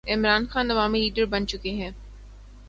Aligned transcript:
عمران 0.13 0.43
خان 0.51 0.67
عوامی 0.71 0.99
لیڈر 0.99 1.25
بن 1.25 1.41
چکے 1.47 1.71
ہیں۔ 1.71 1.91